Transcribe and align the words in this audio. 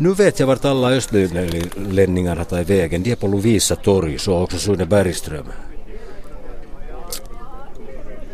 Nu 0.00 0.14
vet 0.14 0.40
jag 0.40 0.46
vart 0.46 0.64
alla 0.64 0.92
östlänningarna 0.92 2.44
tar 2.44 2.64
vägen. 2.64 3.02
De 3.02 3.12
är 3.12 3.16
på 3.16 3.26
Lovisa 3.26 3.76
torg, 3.76 4.18
så 4.18 4.42
också 4.42 4.58
Sune 4.58 4.86
Bergström. 4.86 5.46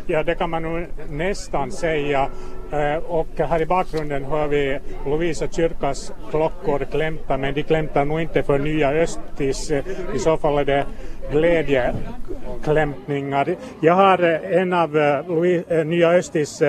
Ja, 0.07 0.23
det 0.23 0.35
kan 0.35 0.49
man 0.49 0.63
nog 0.63 0.85
nästan 1.09 1.71
säga. 1.71 2.29
Eh, 2.71 2.95
och 2.95 3.27
här 3.37 3.61
i 3.61 3.65
bakgrunden 3.65 4.25
hör 4.25 4.47
vi 4.47 4.79
Lovisa 5.05 5.47
kyrkas 5.47 6.11
klockor 6.29 6.87
klämta, 6.91 7.37
men 7.37 7.53
de 7.53 7.63
klämtar 7.63 8.05
nog 8.05 8.21
inte 8.21 8.43
för 8.43 8.59
nya 8.59 8.89
Östis. 8.89 9.71
I 10.15 10.19
så 10.19 10.37
fall 10.37 10.57
är 10.57 10.65
det 10.65 10.85
glädjeklämtningar. 11.31 13.55
Jag 13.81 13.93
har 13.93 14.17
en 14.51 14.73
av 14.73 14.97
eh, 14.97 15.27
Louis, 15.27 15.63
eh, 15.67 15.85
Nya 15.85 16.09
Östis 16.09 16.61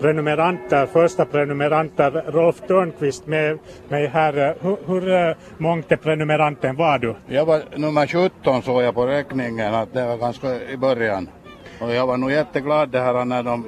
prenumeranter, 0.00 0.86
första 0.86 1.24
prenumeranter, 1.24 2.10
Rolf 2.10 2.60
Törnqvist 2.68 3.26
med 3.26 3.58
mig 3.88 4.06
här. 4.06 4.54
Hur, 4.60 4.76
hur 4.86 5.36
mångt 5.58 6.02
prenumeranten 6.02 6.76
var 6.76 6.98
du? 6.98 7.14
Jag 7.26 7.46
var 7.46 7.62
nummer 7.76 8.06
17 8.06 8.62
såg 8.62 8.82
jag 8.82 8.94
på 8.94 9.06
räkningen 9.06 9.74
att 9.74 9.92
det 9.92 10.06
var 10.06 10.16
ganska 10.16 10.62
i 10.62 10.76
början. 10.76 11.28
Och 11.80 11.94
jag 11.94 12.06
var 12.06 12.16
nog 12.16 12.30
jätteglad 12.30 12.88
det 12.88 13.00
här 13.00 13.24
när 13.24 13.42
de 13.42 13.64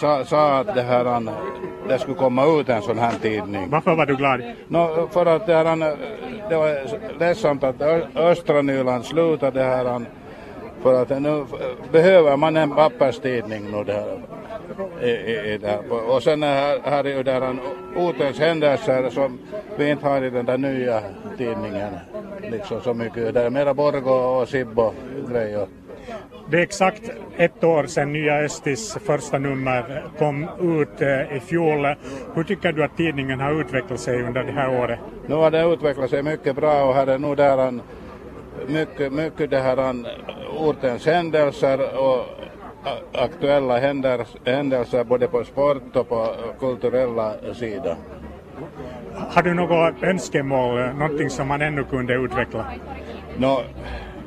sa, 0.00 0.24
sa 0.24 0.58
att 0.58 0.74
det 0.74 0.82
här 0.82 1.22
det 1.88 1.98
skulle 1.98 2.16
komma 2.16 2.46
ut 2.46 2.68
en 2.68 2.82
sån 2.82 2.98
här 2.98 3.12
tidning. 3.22 3.70
Varför 3.70 3.94
var 3.94 4.06
du 4.06 4.16
glad? 4.16 4.42
No, 4.68 5.08
för 5.12 5.26
att 5.26 5.46
det, 5.46 5.54
här, 5.54 5.96
det 6.48 6.56
var 6.56 7.18
ledsamt 7.18 7.64
att 7.64 7.82
östra 8.14 8.62
Nyland 8.62 9.04
slutade 9.04 9.58
det 9.60 9.64
här 9.64 10.04
för 10.84 11.02
att 11.02 11.22
nu 11.22 11.44
behöver 11.92 12.36
man 12.36 12.56
en 12.56 12.70
papperstidning 12.70 13.70
nu 13.72 13.84
där. 13.84 14.20
I, 15.02 15.10
i, 15.52 15.58
där. 15.58 16.10
Och 16.10 16.22
sen 16.22 16.42
här, 16.42 16.80
här 16.84 17.04
är 17.04 17.16
ju 17.16 17.22
där 17.22 17.56
ortens 17.96 18.38
händelser 18.38 19.10
som 19.10 19.38
vi 19.76 19.90
inte 19.90 20.06
har 20.06 20.24
i 20.24 20.30
den 20.30 20.46
där 20.46 20.58
nya 20.58 21.00
tidningen. 21.38 21.92
Liksom 22.50 22.80
så 22.80 22.94
mycket. 22.94 23.34
Det 23.34 23.42
är 23.42 23.50
mera 23.50 23.74
Borgo 23.74 24.10
och 24.10 24.48
Sibbo 24.48 24.92
grejer. 25.30 25.66
Det 26.50 26.56
är 26.56 26.62
exakt 26.62 27.10
ett 27.36 27.64
år 27.64 27.86
sedan 27.86 28.12
Nya 28.12 28.38
Östis 28.38 28.98
första 29.06 29.38
nummer 29.38 30.04
kom 30.18 30.48
ut 30.60 31.02
eh, 31.02 31.36
i 31.36 31.40
fjol. 31.40 31.86
Hur 32.34 32.44
tycker 32.44 32.72
du 32.72 32.84
att 32.84 32.96
tidningen 32.96 33.40
har 33.40 33.60
utvecklat 33.60 34.00
sig 34.00 34.22
under 34.22 34.44
det 34.44 34.52
här 34.52 34.80
året? 34.82 34.98
Nu 35.26 35.34
har 35.34 35.50
det 35.50 35.64
utvecklat 35.64 36.10
sig 36.10 36.22
mycket 36.22 36.56
bra 36.56 36.84
och 36.84 36.94
här 36.94 37.06
är 37.06 37.18
nu 37.18 37.34
där 37.34 37.80
mycket, 38.66 39.12
mycket 39.12 39.50
det 39.50 39.58
här 39.58 39.94
ortens 40.58 41.06
händelser 41.06 41.98
och 41.98 42.26
aktuella 43.12 43.78
händelser 44.44 45.04
både 45.04 45.28
på 45.28 45.44
sport 45.44 45.96
och 45.96 46.08
på 46.08 46.34
kulturella 46.60 47.34
sidan. 47.54 47.96
Har 49.14 49.42
du 49.42 49.54
något 49.54 50.02
önskemål, 50.02 50.80
någonting 50.98 51.30
som 51.30 51.48
man 51.48 51.62
ännu 51.62 51.84
kunde 51.84 52.14
utveckla? 52.14 52.64
No, 53.38 53.60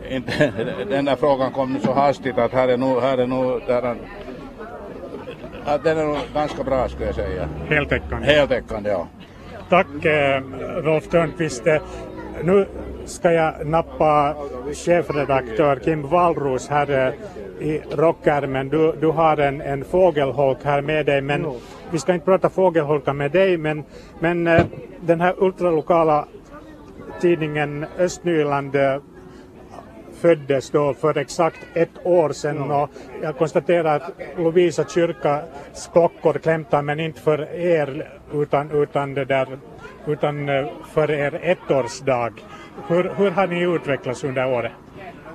inte, 0.09 0.53
den 0.89 1.05
där 1.05 1.15
frågan 1.15 1.51
kom 1.51 1.73
nu 1.73 1.79
så 1.79 1.93
hastigt 1.93 2.37
att 2.37 2.51
här 2.51 2.67
är 2.67 2.77
nog, 2.77 3.01
här 3.01 3.17
är 3.17 3.27
nog 3.27 3.61
där 3.67 3.95
att 5.67 5.83
den 5.83 5.97
är 5.97 6.05
nog 6.05 6.17
ganska 6.33 6.63
bra 6.63 6.89
skulle 6.89 7.05
jag 7.05 7.15
säga. 7.15 7.49
Heltäckande? 7.69 8.25
Heltäckande, 8.27 8.89
ja. 8.89 9.07
Tack 9.69 10.05
eh, 10.05 10.41
Rolf 10.83 11.07
Törnqvist. 11.07 11.63
Nu 12.43 12.65
ska 13.05 13.31
jag 13.31 13.67
nappa 13.67 14.35
chefredaktör 14.73 15.75
Kim 15.75 16.07
Wallros 16.07 16.67
här 16.67 17.07
eh, 17.07 17.67
i 17.67 17.81
rockärmen. 17.91 18.69
Du, 18.69 18.93
du 19.01 19.07
har 19.07 19.37
en, 19.37 19.61
en 19.61 19.83
fågelholk 19.83 20.57
här 20.63 20.81
med 20.81 21.05
dig 21.05 21.21
men 21.21 21.45
vi 21.91 21.99
ska 21.99 22.13
inte 22.13 22.25
prata 22.25 22.49
fågelholkar 22.49 23.13
med 23.13 23.31
dig 23.31 23.57
men, 23.57 23.83
men 24.19 24.47
eh, 24.47 24.65
den 24.99 25.21
här 25.21 25.35
ultralokala 25.37 26.25
tidningen 27.21 27.85
Östnyland 27.97 28.75
eh, 28.75 28.97
föddes 30.21 30.69
då 30.69 30.93
för 30.93 31.17
exakt 31.17 31.59
ett 31.73 31.89
år 32.03 32.29
sedan 32.29 32.71
och 32.71 32.89
jag 33.21 33.37
konstaterar 33.37 33.95
att 33.95 34.11
Lovisa 34.37 34.83
kyrkas 34.83 35.89
klockor 35.93 36.33
klämtar 36.33 36.81
men 36.81 36.99
inte 36.99 37.21
för 37.21 37.55
er 37.55 38.09
utan, 38.33 38.71
utan, 38.71 39.13
det 39.13 39.25
där, 39.25 39.47
utan 40.07 40.49
eh, 40.49 40.67
för 40.93 41.11
er 41.11 41.39
ettårsdag. 41.43 42.33
Hur, 42.87 43.11
hur 43.17 43.31
har 43.31 43.47
ni 43.47 43.61
utvecklats 43.61 44.23
under 44.23 44.53
året? 44.53 44.71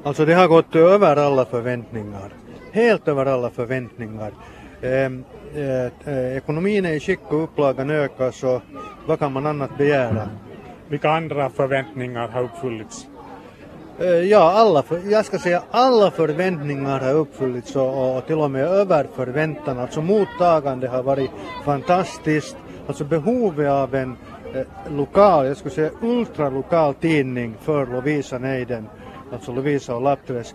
Alltså 0.03 0.25
det 0.25 0.35
har 0.35 0.49
gått 0.49 0.77
över 0.77 1.17
alla 1.17 1.45
förväntningar. 1.45 2.33
Helt 2.73 3.09
över 3.09 3.27
alla 3.27 3.51
förväntningar. 3.51 4.33
Ehm, 4.83 5.25
eh, 5.55 6.15
eh, 6.15 6.37
ekonomin 6.37 6.85
är 6.85 6.93
i 6.93 7.01
skick 7.01 7.21
och 7.29 7.45
upplagan 7.45 7.91
ökar 7.91 8.31
så 8.31 8.63
vad 9.07 9.19
kan 9.19 9.33
man 9.33 9.47
annat 9.47 9.79
begära? 9.79 10.29
Vilka 10.89 11.11
andra 11.11 11.51
förväntningar 11.51 12.29
har 12.29 12.43
uppfyllts? 12.43 13.07
Eh, 13.99 14.07
ja, 14.07 14.53
alla, 14.53 14.85
jag 15.11 15.25
ska 15.25 15.39
säga 15.39 15.63
alla 15.71 16.11
förväntningar 16.11 17.01
har 17.01 17.15
uppfyllts 17.15 17.77
och, 17.77 18.17
och 18.17 18.27
till 18.27 18.39
och 18.39 18.51
med 18.51 18.65
över 18.65 19.07
förväntan. 19.15 19.79
Alltså 19.79 20.03
mottagande 20.03 20.89
har 20.89 21.03
varit 21.03 21.31
fantastiskt. 21.65 22.57
Alltså 22.87 23.05
behovet 23.05 23.71
av 23.71 23.95
en 23.95 24.17
eh, 24.55 24.93
lokal, 24.97 25.47
jag 25.47 25.57
skulle 25.57 25.75
säga 25.75 25.91
ultralokal 26.03 26.95
tidning 26.95 27.55
för 27.63 27.87
Lovisa 27.87 28.39
Neiden, 28.39 28.89
alltså 29.33 29.53
Lovisa 29.53 29.95
och 29.95 30.03
Lappträsk, 30.03 30.55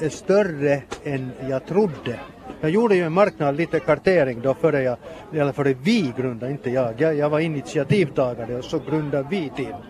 är 0.00 0.08
större 0.08 0.82
än 1.04 1.30
jag 1.48 1.66
trodde. 1.66 2.20
Jag 2.60 2.70
gjorde 2.70 2.96
ju 2.96 3.02
en 3.02 3.12
marknad, 3.12 3.56
lite 3.56 3.80
kartering 3.80 4.40
då 4.40 4.54
före 4.54 4.82
jag, 4.82 4.96
eller 5.32 5.52
före 5.52 5.74
vi 5.82 6.12
grundade, 6.16 6.52
inte 6.52 6.70
jag. 6.70 7.00
Jag, 7.00 7.14
jag 7.14 7.30
var 7.30 7.40
initiativtagare 7.40 8.56
och 8.56 8.64
så 8.64 8.78
grundade 8.78 9.26
vi 9.30 9.52
tidningen. 9.56 9.80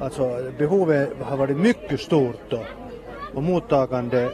Alltså 0.00 0.52
behovet 0.58 1.12
har 1.22 1.36
varit 1.36 1.56
mycket 1.56 2.00
stort 2.00 2.40
då. 2.48 2.60
och 3.34 3.42
mottagande 3.42 4.30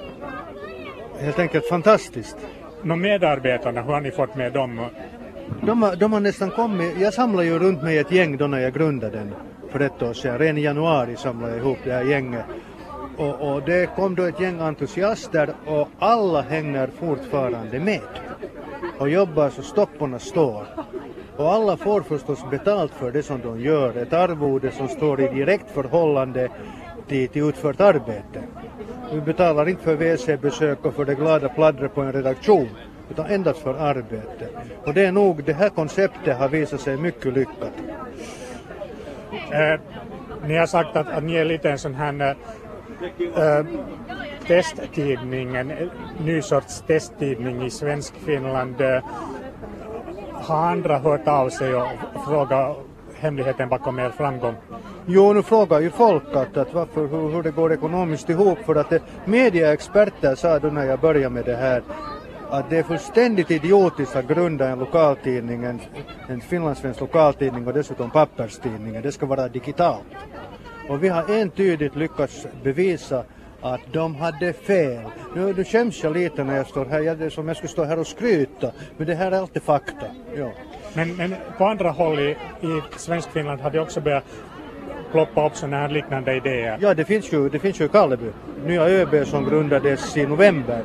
helt 1.19 1.39
enkelt 1.39 1.69
fantastiskt. 1.69 2.37
Nå 2.83 2.97
medarbetarna, 2.97 3.83
hur 3.83 3.93
har 3.93 4.01
ni 4.01 4.11
fått 4.11 4.37
med 4.37 4.53
dem? 4.53 4.87
De 5.63 5.95
de 5.99 6.13
har 6.13 6.21
nästan 6.21 6.51
kommit, 6.51 7.01
jag 7.01 7.15
samlade 7.15 7.49
ju 7.49 7.59
runt 7.59 7.83
mig 7.83 7.99
ett 7.99 8.13
gäng 8.13 8.37
då 8.37 8.47
när 8.47 8.59
jag 8.59 8.75
grundade 8.75 9.17
den 9.17 9.35
för 9.71 9.81
ett 9.81 10.03
år 10.03 10.13
sedan. 10.13 10.39
Redan 10.39 10.59
i 10.59 10.63
januari 10.63 11.17
samlade 11.17 11.53
jag 11.53 11.61
ihop 11.61 11.79
det 11.85 11.93
här 11.93 12.05
gänget. 12.05 12.45
Och, 13.17 13.55
och 13.55 13.63
det 13.63 13.97
kom 13.97 14.15
då 14.15 14.23
ett 14.23 14.41
gäng 14.41 14.61
entusiaster 14.61 15.55
och 15.67 15.89
alla 15.99 16.43
hänger 16.43 16.87
fortfarande 16.99 17.81
med 17.81 18.01
och 18.99 19.09
jobbar 19.09 19.51
så 19.51 19.63
stopporna 19.63 20.19
står. 20.19 20.67
Och 21.37 21.53
alla 21.53 21.77
får 21.77 22.01
förstås 22.01 22.51
betalt 22.51 22.93
för 22.93 23.13
det 23.13 23.23
som 23.23 23.41
de 23.41 23.61
gör, 23.61 23.97
ett 23.97 24.13
arvode 24.13 24.71
som 24.71 24.89
står 24.89 25.21
i 25.21 25.29
direkt 25.29 25.71
förhållande 25.71 26.49
till, 27.09 27.29
till 27.29 27.49
utfört 27.49 27.81
arbete. 27.81 28.43
Vi 29.13 29.21
betalar 29.21 29.69
inte 29.69 29.83
för 29.83 29.95
WC-besök 29.95 30.85
och 30.85 30.95
för 30.95 31.05
det 31.05 31.15
glada 31.15 31.49
pladdret 31.49 31.95
på 31.95 32.01
en 32.01 32.13
redaktion, 32.13 32.69
utan 33.11 33.27
endast 33.27 33.59
för 33.59 33.75
arbete. 33.75 34.49
Och 34.85 34.95
det 34.95 35.05
är 35.05 35.13
nog, 35.13 35.45
det 35.45 35.53
här 35.53 35.69
konceptet 35.69 36.39
har 36.39 36.49
visat 36.49 36.81
sig 36.81 36.97
mycket 36.97 37.35
lyckat. 37.35 37.73
Eh, 39.33 39.81
ni 40.47 40.57
har 40.57 40.67
sagt 40.67 40.97
att, 40.97 41.09
att 41.09 41.25
ni 41.25 41.35
är 41.35 41.45
lite 41.45 41.71
en 41.71 41.79
sån 41.79 41.95
här 41.95 42.37
eh, 43.37 43.67
testtidning, 44.47 45.57
en 45.57 45.73
ny 46.25 46.43
sorts 46.43 46.83
testtidning 46.87 47.65
i 47.65 47.71
svensk 47.71 48.15
Finland. 48.15 48.81
Eh, 48.81 49.05
har 50.45 50.67
andra 50.67 50.99
hört 50.99 51.29
av 51.29 51.49
sig 51.49 51.75
och 51.75 51.89
frågat 52.27 52.77
hemligheten 53.15 53.69
bakom 53.69 53.99
er 53.99 54.11
framgång? 54.11 54.55
Jo, 55.07 55.33
nu 55.33 55.43
frågar 55.43 55.81
ju 55.81 55.91
folk 55.91 56.35
att, 56.35 56.57
att 56.57 56.75
varför, 56.75 57.07
hur, 57.07 57.31
hur 57.31 57.43
det 57.43 57.51
går 57.51 57.73
ekonomiskt 57.73 58.31
ihop 58.31 58.59
för 58.67 58.75
att 58.75 58.93
mediaexperter 59.25 60.35
sa 60.35 60.59
då 60.59 60.69
när 60.69 60.85
jag 60.85 61.01
började 61.01 61.35
med 61.35 61.45
det 61.45 61.57
här 61.57 61.83
att 62.51 62.71
det 62.71 62.79
är 62.79 62.83
fullständigt 62.83 63.51
idiotiskt 63.51 64.17
att 64.17 64.29
grunda 64.29 64.69
en 64.69 64.79
lokaltidning, 64.79 65.65
en, 65.65 65.81
en 66.29 66.41
finlandssvensk 66.41 67.01
lokaltidning 67.01 67.67
och 67.67 67.75
dessutom 67.75 68.11
papperstidningen. 68.11 69.03
Det 69.03 69.13
ska 69.13 69.27
vara 69.27 69.49
digitalt. 69.49 70.05
Och 70.89 71.05
vi 71.05 71.09
har 71.09 71.31
entydigt 71.31 71.97
lyckats 71.97 72.47
bevisa 72.63 73.25
att 73.65 73.81
de 73.93 74.15
hade 74.15 74.53
fel. 74.53 75.05
Nu, 75.35 75.55
nu 75.57 75.65
skäms 75.65 76.03
jag 76.03 76.13
lite 76.13 76.45
när 76.45 76.57
jag 76.57 76.67
står 76.67 76.85
här, 76.85 77.01
jag, 77.01 77.19
det 77.19 77.25
är 77.25 77.31
som 77.31 77.49
jag 77.49 77.57
skulle 77.57 77.71
stå 77.71 77.85
här 77.85 77.99
och 77.99 78.07
skryta, 78.07 78.73
men 78.97 79.07
det 79.07 79.15
här 79.15 79.33
är 79.33 79.39
alltid 79.39 79.63
fakta. 79.63 80.07
Ja. 80.37 80.51
Men, 80.95 81.17
men 81.17 81.35
på 81.59 81.65
andra 81.67 81.91
håll 81.91 82.19
i, 82.19 82.31
i 82.61 82.83
Svenskfinland 82.97 83.61
har 83.61 83.71
det 83.71 83.81
också 83.81 84.01
börjat 84.01 84.25
ploppa 85.13 85.47
upp 85.47 85.57
sådana 85.57 85.77
här 85.77 85.89
liknande 85.89 86.35
idéer? 86.35 86.79
Ja, 86.81 86.95
det 86.95 87.05
finns 87.05 87.33
ju, 87.33 87.49
det 87.49 87.59
finns 87.59 87.81
ju 87.81 87.85
i 87.85 87.89
Kalleby, 87.89 88.31
nya 88.67 88.83
ÖB 88.83 89.27
som 89.27 89.45
grundades 89.45 90.17
i 90.17 90.27
november 90.27 90.85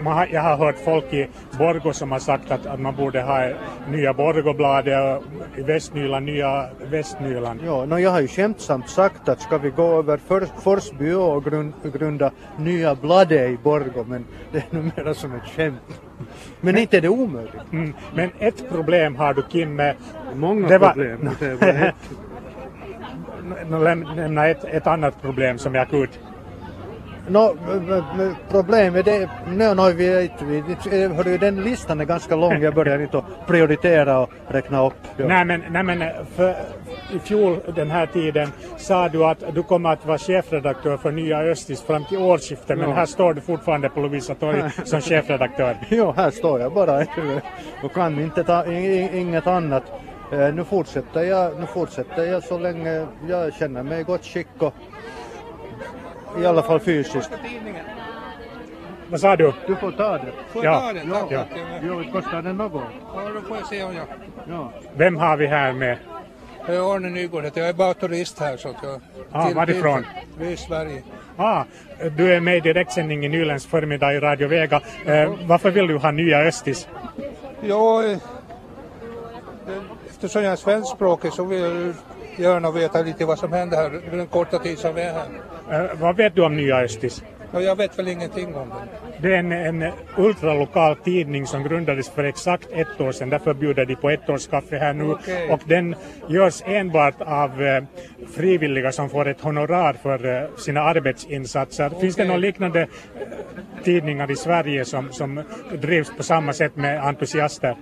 man, 0.00 0.26
jag 0.32 0.42
har 0.42 0.56
hört 0.56 0.78
folk 0.84 1.12
i 1.12 1.28
Borgo 1.58 1.92
som 1.92 2.12
har 2.12 2.18
sagt 2.18 2.50
att, 2.50 2.66
att 2.66 2.80
man 2.80 2.96
borde 2.96 3.22
ha 3.22 3.48
nya 3.90 4.12
Borgobladet 4.14 5.18
och 5.18 5.58
i 5.58 5.62
Västnyland 5.62 6.26
nya 6.26 6.66
Västnyland. 6.90 7.60
Ja, 7.66 7.84
no, 7.84 7.98
jag 7.98 8.10
har 8.10 8.20
ju 8.20 8.28
skämtsamt 8.28 8.88
sagt 8.88 9.28
att 9.28 9.40
ska 9.40 9.58
vi 9.58 9.70
gå 9.70 9.98
över 9.98 10.16
för, 10.16 10.46
Forsby 10.60 11.12
och 11.12 11.44
grund, 11.44 11.72
grunda 11.94 12.30
nya 12.58 12.94
bladet 12.94 13.50
i 13.50 13.58
Borgo 13.62 14.04
men 14.08 14.24
det 14.52 14.58
är 14.58 14.64
numera 14.76 15.14
som 15.14 15.34
ett 15.34 15.48
skämt. 15.56 16.00
Men 16.60 16.78
inte 16.78 16.96
är 16.96 17.00
det 17.00 17.08
omöjligt. 17.08 17.72
Mm. 17.72 17.94
Men 18.14 18.30
ett 18.38 18.68
problem 18.70 19.16
har 19.16 19.34
du 19.34 19.42
Kim 19.42 19.76
med... 19.76 19.94
Många 20.34 20.68
Det 20.68 20.78
var- 20.78 20.88
problem. 20.92 21.30
Det 21.40 21.54
var 21.54 21.68
ett- 21.68 21.94
Nu 23.70 23.76
läm- 23.76 24.16
lämna 24.16 24.46
ett, 24.46 24.64
ett 24.64 24.86
annat 24.86 25.22
problem 25.22 25.58
som 25.58 25.74
är 25.74 25.78
akut. 25.78 26.18
M- 27.36 28.34
problemet 28.50 29.06
är, 29.06 29.28
no, 29.46 29.74
no, 29.74 29.92
vi, 29.92 30.30
vi, 30.42 30.62
vi- 30.90 31.06
hördu, 31.14 31.38
den 31.38 31.62
listan 31.62 32.00
är 32.00 32.04
ganska 32.04 32.36
lång, 32.36 32.62
jag 32.62 32.74
börjar 32.74 32.98
inte 32.98 33.18
att 33.18 33.46
prioritera 33.46 34.18
och 34.20 34.30
räkna 34.48 34.86
upp. 34.86 34.92
Ja. 35.16 35.26
Nej 35.28 35.44
men, 35.44 35.62
nej 35.70 35.82
men 35.82 36.04
för, 36.36 36.54
i 37.14 37.18
fjol 37.18 37.56
den 37.74 37.90
här 37.90 38.06
tiden 38.06 38.48
sa 38.76 39.08
du 39.08 39.24
att 39.24 39.54
du 39.54 39.62
kommer 39.62 39.90
att 39.92 40.06
vara 40.06 40.18
chefredaktör 40.18 40.96
för 40.96 41.10
Nya 41.12 41.38
Östis 41.38 41.82
fram 41.82 42.04
till 42.04 42.18
årsskiftet 42.18 42.78
men 42.78 42.88
Ja. 42.90 42.94
här 42.96 43.06
står 43.06 43.34
du 43.34 43.40
fortfarande 43.40 43.88
på 43.88 44.00
Lovisa 44.00 44.34
torg 44.34 44.62
som 44.84 45.00
chefredaktör. 45.00 45.76
Jo, 45.88 46.12
här 46.16 46.30
står 46.30 46.60
jag 46.60 46.72
bara 46.74 47.04
och 47.82 47.92
kan 47.94 48.20
inte 48.20 48.44
ta 48.44 48.66
i- 48.66 48.86
i- 48.86 49.18
inget 49.20 49.46
annat. 49.46 49.82
Eh, 50.32 50.54
Nu 50.54 50.64
fortsätter, 50.64 51.22
jag, 51.22 51.60
nu 51.60 51.66
fortsätter 51.66 52.22
jag 52.24 52.42
så 52.44 52.58
länge 52.58 53.06
jag 53.28 53.54
känner 53.54 53.82
mig 53.82 54.00
i 54.00 54.02
gott 54.02 54.24
skick 54.24 54.46
och 54.58 54.74
i 56.42 56.46
alla 56.46 56.62
fall 56.62 56.80
fysiskt. 56.80 57.30
Vad 59.10 59.20
sa 59.20 59.36
du? 59.36 59.52
Du 59.66 59.76
får 59.76 59.92
ta 59.92 60.12
det. 60.12 60.32
Får 60.52 60.64
jag 60.64 60.74
Ja, 60.74 60.80
ta 60.80 60.92
den? 60.92 61.08
ja, 61.08 61.20
Tack. 61.20 61.30
ja. 61.30 61.78
Jo, 61.82 62.04
kostar 62.12 62.42
det 62.42 62.52
något? 62.52 62.82
Ja, 63.14 63.20
då 63.34 63.40
får 63.40 63.56
jag 63.56 63.66
se 63.66 63.82
om 63.84 63.94
jag... 63.94 64.04
Ja. 64.48 64.72
Vem 64.96 65.16
har 65.16 65.36
vi 65.36 65.46
här 65.46 65.72
med? 65.72 65.98
Jag 66.66 66.76
är 66.76 66.94
Arne 66.94 67.08
Nygård 67.10 67.44
heter 67.44 67.60
jag. 67.60 67.68
Är 67.70 67.72
bara 67.74 67.94
turist 67.94 68.38
här 68.40 68.56
så 68.56 68.68
att 68.68 68.76
jag... 68.82 69.00
Ah, 69.32 69.50
varifrån? 69.54 70.06
Vi 70.38 70.46
är 70.46 70.50
i 70.50 70.56
Sverige. 70.56 71.02
Ah, 71.36 71.64
du 72.16 72.34
är 72.34 72.40
med 72.40 72.56
i 72.56 72.60
direktsändning 72.60 73.24
i 73.24 73.28
Nylands 73.28 73.66
förmiddag 73.66 74.12
i 74.14 74.20
Radio 74.20 74.48
Vega. 74.48 74.80
Eh, 75.06 75.32
varför 75.46 75.70
vill 75.70 75.86
du 75.86 75.96
ha 75.96 76.10
Nya 76.10 76.38
Östis? 76.38 76.88
Ja, 77.60 78.04
eh, 78.04 78.18
eftersom 80.08 80.42
jag 80.44 80.52
är 80.52 80.56
svenskspråkig 80.56 81.32
så 81.32 81.44
vill 81.44 81.60
jag 81.60 81.94
gärna 82.38 82.70
veta 82.70 83.02
lite 83.02 83.24
vad 83.24 83.38
som 83.38 83.52
händer 83.52 83.76
här 83.76 83.94
under 83.94 84.16
den 84.16 84.26
korta 84.26 84.58
tid 84.58 84.78
som 84.78 84.94
vi 84.94 85.02
är 85.02 85.12
här. 85.12 85.84
Eh, 85.84 85.90
vad 86.00 86.16
vet 86.16 86.34
du 86.34 86.42
om 86.42 86.56
Nya 86.56 86.76
Östis? 86.76 87.22
Ja, 87.52 87.60
jag 87.60 87.76
vet 87.76 87.98
väl 87.98 88.08
ingenting 88.08 88.54
om 88.54 88.68
det. 88.68 89.28
Det 89.28 89.34
är 89.34 89.38
en, 89.38 89.52
en 89.52 89.92
ultralokal 90.16 90.96
tidning 90.96 91.46
som 91.46 91.62
grundades 91.62 92.08
för 92.08 92.24
exakt 92.24 92.68
ett 92.72 93.00
år 93.00 93.12
sedan. 93.12 93.30
Därför 93.30 93.54
bjuder 93.54 93.84
de 93.84 93.96
på 93.96 94.10
ettårskaffe 94.10 94.78
här 94.78 94.92
nu. 94.92 95.10
Okej. 95.10 95.50
Och 95.50 95.60
den 95.64 95.94
görs 96.28 96.62
enbart 96.66 97.20
av 97.20 97.62
eh, 97.62 97.84
frivilliga 98.34 98.92
som 98.92 99.10
får 99.10 99.28
ett 99.28 99.40
honorar 99.40 99.92
för 99.92 100.42
eh, 100.42 100.48
sina 100.56 100.80
arbetsinsatser. 100.80 101.90
Finns 102.00 102.16
det 102.16 102.24
några 102.24 102.38
liknande 102.38 102.80
eh, 102.80 102.88
tidningar 103.84 104.30
i 104.30 104.36
Sverige 104.36 104.84
som, 104.84 105.12
som 105.12 105.42
drivs 105.72 106.12
på 106.16 106.22
samma 106.22 106.52
sätt 106.52 106.76
med 106.76 107.04
entusiaster? 107.06 107.76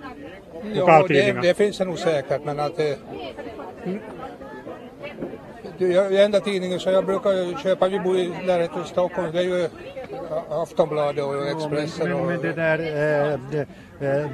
Ja, 0.75 1.05
det, 1.09 1.33
det 1.43 1.57
finns 1.57 1.79
det 1.79 1.85
nog 1.85 1.99
säkert 1.99 2.45
men 2.45 2.61
att 2.61 2.77
det... 2.77 2.99
Det 5.79 5.95
är 5.95 6.25
enda 6.25 6.41
tidningen 6.41 6.81
som 6.81 6.93
jag 6.93 7.07
brukar 7.07 7.63
köpa, 7.63 7.89
vi 7.89 8.01
bor 8.01 8.19
i 8.19 8.29
närheten 8.29 8.81
av 8.81 8.85
Stockholm, 8.85 9.33
det 9.33 9.39
är 9.39 9.43
ju 9.43 9.69
Aftonbladet 10.51 11.25
och 11.25 11.49
Expressen 11.49 12.09
Men, 12.09 12.21
och... 12.21 12.27
men 12.27 12.41
det 12.41 12.53
där, 12.53 12.79
eh, 12.79 13.41
det, 13.51 13.59
eh, 13.59 13.67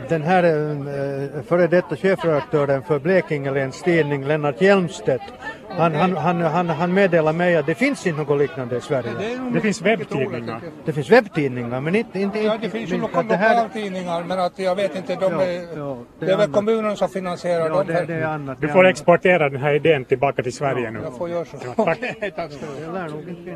den 0.09 0.23
här 0.23 0.45
eh, 0.45 1.43
före 1.43 1.67
detta 1.67 1.97
chefredaktören 1.97 2.83
för 2.83 2.99
Blekinge 2.99 3.51
Läns 3.51 3.83
Tidning, 3.83 4.25
Lennart 4.25 4.61
Hjelmstedt, 4.61 5.23
han, 5.69 5.95
han, 5.95 6.17
han, 6.17 6.41
han, 6.41 6.69
han 6.69 6.95
meddelar 6.95 7.33
mig 7.33 7.57
att 7.57 7.67
det 7.67 7.75
finns 7.75 8.07
inte 8.07 8.23
något 8.23 8.39
liknande 8.39 8.77
i 8.77 8.81
Sverige. 8.81 9.11
Det 9.55 9.61
finns 9.61 9.83
webbtidningar. 9.83 10.61
Det 10.85 10.93
finns 10.93 11.11
webbtidningar 11.11 11.81
men 11.81 11.95
inte... 11.95 12.21
inte, 12.21 12.39
jag. 12.39 12.47
Ja, 12.47 12.55
inte 12.55 12.67
det 12.67 12.71
finns 12.71 12.91
ju 12.93 12.97
det 12.97 13.03
lokaltidningar 13.03 14.25
men 14.25 14.41
att 14.41 14.59
jag 14.59 14.75
vet 14.77 14.97
inte, 14.97 15.15
de 15.15 15.33
Ja, 15.33 15.43
är, 15.43 15.79
ja, 15.79 15.99
det 16.19 16.27
det 16.27 16.33
är 16.33 16.37
väl 16.37 16.53
kommunen 16.53 16.97
som 16.97 17.09
finansierar 17.09 17.69
Ja, 17.69 17.75
dem. 17.77 17.87
det, 17.87 18.05
det 18.07 18.15
är 18.15 18.25
annat. 18.25 18.61
Du 18.61 18.67
det 18.67 18.73
får 18.73 18.81
annat. 18.81 18.91
exportera 18.91 19.49
den 19.49 19.61
här 19.61 19.75
idén 19.75 20.05
tillbaka 20.05 20.43
till 20.43 20.53
Sverige 20.53 20.91
nu. 20.91 21.01
Jag 21.03 21.19
får 21.19 21.29
göra 21.31 21.45
så. 21.45 21.57
Ja, 21.77 21.85
tack. 21.85 21.99
Okej, 21.99 22.33
tack 22.37 22.53
ska 22.53 22.67
du 22.67 22.73
ha. 22.73 22.81
Jag 22.85 22.95
lär 22.95 23.17
nog 23.17 23.29
inte. 23.29 23.55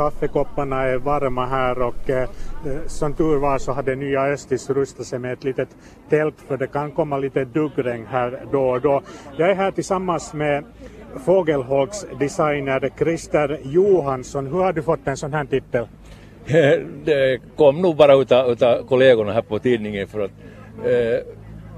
Kaffekopparna 0.00 0.82
är 0.82 0.96
varma 0.96 1.46
här 1.46 1.82
och 1.82 2.10
eh, 2.10 2.28
som 2.86 3.14
tur 3.14 3.36
var 3.36 3.58
så 3.58 3.72
hade 3.72 3.94
Nya 3.94 4.22
Östis 4.22 4.70
rustat 4.70 5.06
sig 5.06 5.18
med 5.18 5.32
ett 5.32 5.44
litet 5.44 5.68
tält 6.08 6.34
för 6.48 6.56
det 6.56 6.66
kan 6.66 6.90
komma 6.90 7.18
lite 7.18 7.44
duggregn 7.44 8.06
här 8.06 8.42
då 8.52 8.62
och 8.62 8.80
då. 8.80 9.02
Jag 9.36 9.50
är 9.50 9.54
här 9.54 9.70
tillsammans 9.70 10.34
med 10.34 10.64
Fågelholks 11.24 12.06
designer 12.18 12.90
Christer 12.98 13.60
Johansson. 13.64 14.46
Hur 14.46 14.58
har 14.58 14.72
du 14.72 14.82
fått 14.82 15.06
en 15.06 15.16
sån 15.16 15.32
här 15.32 15.44
titel? 15.44 15.86
Eh, 16.46 16.80
det 17.04 17.40
kom 17.56 17.82
nog 17.82 17.96
bara 17.96 18.14
utav, 18.14 18.50
utav 18.50 18.86
kollegorna 18.86 19.32
här 19.32 19.42
på 19.42 19.58
tidningen 19.58 20.08
för 20.08 20.20
att 20.20 20.32
eh, 20.84 21.26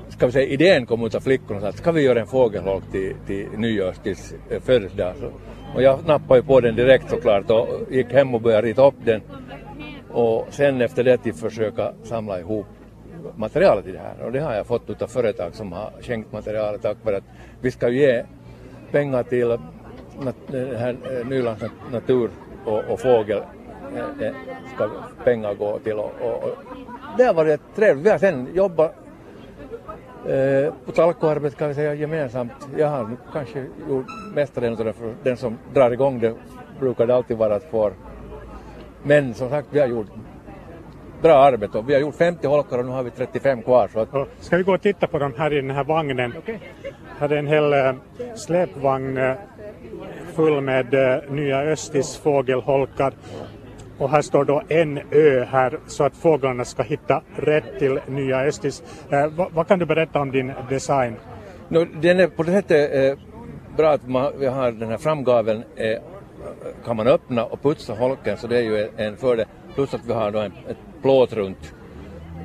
ska 0.08 0.26
vi 0.26 0.32
säga, 0.32 0.46
idén 0.46 0.86
kom 0.86 1.04
utav 1.04 1.20
flickorna 1.20 1.60
så 1.60 1.66
att 1.66 1.76
ska 1.76 1.92
vi 1.92 2.02
göra 2.02 2.20
en 2.20 2.26
fågelholk 2.26 2.84
till, 2.92 3.14
till 3.26 3.46
nyårstis 3.56 4.34
eh, 4.50 4.60
födelsedag 4.60 5.14
så, 5.20 5.30
och 5.74 5.82
jag 5.82 6.06
nappade 6.06 6.40
ju 6.40 6.46
på 6.46 6.60
den 6.60 6.76
direkt 6.76 7.10
såklart 7.10 7.50
och 7.50 7.66
gick 7.90 8.12
hem 8.12 8.34
och 8.34 8.40
började 8.40 8.68
rita 8.68 8.86
upp 8.86 8.94
den 9.04 9.20
och 10.10 10.46
sen 10.50 10.80
efter 10.80 11.04
det 11.04 11.18
till 11.18 11.34
försöka 11.34 11.92
samla 12.02 12.40
ihop 12.40 12.66
materialet 13.36 13.86
i 13.86 13.92
det 13.92 13.98
här 13.98 14.26
och 14.26 14.32
det 14.32 14.40
har 14.40 14.54
jag 14.54 14.66
fått 14.66 14.90
utav 14.90 15.06
företag 15.06 15.54
som 15.54 15.72
har 15.72 15.90
skänkt 16.00 16.32
materialet 16.32 16.82
tack 16.82 16.96
vare 17.02 17.16
att 17.16 17.24
vi 17.60 17.70
ska 17.70 17.88
ju 17.88 18.00
ge 18.00 18.24
pengar 18.90 19.22
till 19.22 19.46
nat- 20.18 20.34
den 20.46 20.76
här 20.76 20.96
eh, 21.20 21.26
Nylands 21.26 21.64
natur 21.92 22.30
och, 22.64 22.78
och 22.78 23.00
fågel 23.00 23.42
eh, 23.96 24.26
eh, 24.26 24.34
ska 24.74 24.90
pengar 25.24 25.54
gå 25.54 25.78
till 25.78 25.92
och, 25.98 26.12
och, 26.20 26.44
och 26.44 26.56
det 27.18 27.24
har 27.24 27.34
varit 27.34 27.60
trevligt. 27.76 28.06
Vi 28.06 28.10
har 28.10 28.18
sen 28.18 28.48
jobbat 28.54 28.94
eh, 30.28 30.74
på 30.86 30.92
talkoarbete 30.92 31.56
kan 31.56 31.68
vi 31.68 31.74
säga 31.74 31.94
gemensamt. 31.94 32.52
Jag 32.76 32.88
har 32.88 33.04
nu 33.04 33.16
kanske 33.32 33.66
av 34.78 34.84
det 34.84 34.92
för 34.92 35.14
den 35.22 35.36
som 35.36 35.58
drar 35.74 35.90
igång 35.90 36.20
det 36.20 36.34
brukar 36.80 37.06
det 37.06 37.14
alltid 37.14 37.36
vara 37.36 37.54
att 37.54 37.70
få 37.70 37.92
men 39.02 39.34
som 39.34 39.50
sagt 39.50 39.68
vi 39.70 39.80
har 39.80 39.86
gjort 39.86 40.06
bra 41.22 41.34
arbete 41.34 41.78
och 41.78 41.88
vi 41.88 41.94
har 41.94 42.00
gjort 42.00 42.14
50 42.14 42.46
holkar 42.46 42.78
och 42.78 42.84
nu 42.84 42.90
har 42.90 43.02
vi 43.02 43.10
35 43.10 43.62
kvar 43.62 43.88
så 43.92 44.00
att 44.00 44.28
ska 44.40 44.56
vi 44.56 44.62
gå 44.62 44.74
och 44.74 44.82
titta 44.82 45.06
på 45.06 45.18
dem 45.18 45.34
här 45.38 45.52
i 45.52 45.56
den 45.56 45.70
här 45.70 45.84
vagnen? 45.84 46.34
Här 47.18 47.32
är 47.32 47.36
en 47.36 47.46
hel 47.46 47.72
eh, 47.72 47.92
släpvagn 48.34 49.16
eh, 49.16 49.34
full 50.34 50.60
med 50.60 50.94
eh, 50.94 51.30
Nya 51.30 51.60
Östis 51.60 52.16
fågelholkar. 52.16 53.12
Och 54.02 54.10
här 54.10 54.22
står 54.22 54.44
då 54.44 54.62
en 54.68 55.00
ö 55.10 55.44
här 55.44 55.78
så 55.86 56.04
att 56.04 56.16
fåglarna 56.16 56.64
ska 56.64 56.82
hitta 56.82 57.22
rätt 57.36 57.78
till 57.78 58.00
Nya 58.06 58.40
Östis. 58.40 58.82
Eh, 59.10 59.26
vad, 59.26 59.52
vad 59.52 59.68
kan 59.68 59.78
du 59.78 59.86
berätta 59.86 60.20
om 60.20 60.30
din 60.30 60.52
design? 60.68 61.16
No, 61.68 61.86
den 62.00 62.20
är 62.20 62.26
på 62.26 62.42
det 62.42 62.52
sättet 62.52 62.94
eh, 62.94 63.18
bra 63.76 63.90
att 63.90 64.08
man, 64.08 64.32
vi 64.38 64.46
har 64.46 64.72
den 64.72 64.88
här 64.88 64.96
framgaveln 64.96 65.64
eh, 65.76 65.98
kan 66.84 66.96
man 66.96 67.06
öppna 67.06 67.44
och 67.44 67.62
putsa 67.62 67.94
holken 67.94 68.36
så 68.36 68.46
det 68.46 68.58
är 68.58 68.62
ju 68.62 68.88
en, 68.96 69.16
fördel. 69.16 69.46
Plus 69.74 69.94
att 69.94 70.04
vi 70.06 70.12
har 70.12 70.30
då 70.30 70.38
en, 70.38 70.52
ett 70.68 70.76
plåt 71.02 71.32
runt, 71.32 71.74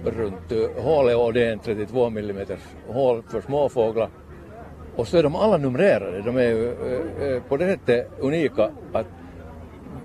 runt 0.06 0.52
eh, 0.52 0.84
hålet 0.84 1.18
och 1.18 1.34
det 1.34 1.46
är 1.46 1.52
en 1.52 1.60
32 1.60 2.08
mm 2.08 2.48
hål 2.88 3.24
för 3.32 3.42
småfåglar. 3.42 4.10
Och 4.96 5.08
så 5.08 5.18
är 5.18 5.24
de 5.24 5.36
alla 5.36 5.58
numrerade. 5.58 6.22
De 6.22 6.38
är 6.38 6.42
ju 6.42 6.72
eh, 6.72 7.28
eh 7.28 7.42
på 7.44 7.58
det 7.58 7.66
sättet 7.66 8.12
unika 8.20 8.72
att 8.94 9.08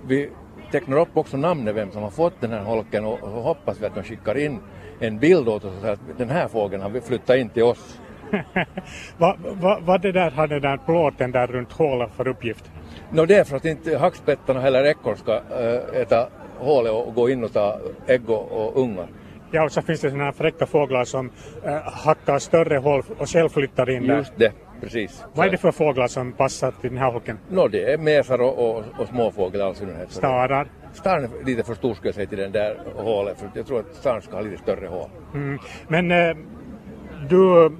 vi 0.07 0.29
tecknar 0.73 0.97
upp 0.97 1.17
också 1.17 1.37
namnet 1.37 1.75
vem 1.75 1.91
som 1.91 2.03
har 2.03 2.09
fått 2.09 2.41
den 2.41 2.51
här 2.51 2.63
holken 2.63 3.05
och, 3.05 3.23
och 3.23 3.29
hoppas 3.29 3.81
vi 3.81 3.85
att 3.85 3.95
de 3.95 4.03
skickar 4.03 4.37
in 4.37 4.59
en 4.99 5.19
bild 5.19 5.47
åt 5.47 5.63
oss 5.65 5.73
och 5.75 5.81
säger 5.81 5.93
att 5.93 6.17
den 6.17 6.29
här 6.29 6.47
fågeln 6.47 6.81
har 6.81 6.99
flyttat 6.99 7.37
in 7.37 7.49
till 7.49 7.63
oss. 7.63 7.99
vad 9.17 9.39
va, 9.39 9.79
vad 9.81 10.01
det 10.01 10.11
där 10.11 10.31
har 10.31 10.47
den 10.47 10.61
där 10.61 10.77
plåten 10.77 11.31
där 11.31 11.47
runt 11.47 11.71
hålet 11.71 12.09
för 12.17 12.27
uppgift? 12.27 12.71
No 13.09 13.25
det 13.25 13.35
är 13.35 13.43
för 13.43 13.57
att 13.57 13.65
inte 13.65 13.97
hackspettarna 13.97 14.67
eller 14.67 14.83
ekorr 14.83 15.15
ska 15.15 15.33
äh, 15.33 16.01
äta 16.01 16.27
hålet 16.59 16.91
och 16.91 17.15
gå 17.15 17.29
in 17.29 17.43
och 17.43 17.53
ta 17.53 17.79
ägg 18.07 18.29
och, 18.29 18.51
och 18.51 18.81
ungar. 18.81 19.07
Ja, 19.55 19.63
och 19.63 19.71
så 19.71 19.81
finns 19.81 20.01
det 20.01 20.09
sådana 20.09 20.23
här 20.25 20.31
fräcka 20.31 20.65
fåglar 20.65 21.03
som 21.03 21.29
eh, 21.65 21.77
hackar 21.83 22.39
större 22.39 22.77
hål 22.77 23.03
och 23.17 23.29
själv 23.29 23.49
flyttar 23.49 23.89
in 23.89 24.07
där. 24.07 24.17
Just 24.17 24.33
det, 24.37 24.51
precis. 24.81 25.23
Vad 25.33 25.45
är 25.47 25.51
det 25.51 25.57
för 25.57 25.71
fåglar 25.71 26.07
som 26.07 26.31
passar 26.31 26.71
till 26.81 26.89
den 26.89 26.99
här 26.99 27.11
holken? 27.11 27.37
No 27.49 27.67
det 27.67 27.93
är 27.93 27.97
mesar 27.97 28.41
och, 28.41 28.69
och, 28.69 28.83
och 28.99 29.07
småfågel 29.07 29.59
i 29.61 29.63
all 29.63 29.75
synnerhet. 29.75 30.11
Så 30.11 30.21
det- 30.21 30.27
Starar? 30.27 30.67
Staren 30.93 31.23
är 31.23 31.45
lite 31.45 31.63
för 31.63 31.73
stor 31.73 31.93
skulle 31.93 32.07
jag 32.07 32.15
säga 32.15 32.27
till 32.27 32.37
den 32.37 32.51
där 32.51 32.77
hålet 32.95 33.39
för 33.39 33.49
jag 33.55 33.67
tror 33.67 33.79
att 33.79 33.95
staren 33.95 34.21
ska 34.21 34.35
ha 34.35 34.41
lite 34.41 34.57
större 34.57 34.87
hål. 34.87 35.09
Mm. 35.33 35.59
Men 35.87 36.11
eh, 36.11 36.37
du 37.29 37.71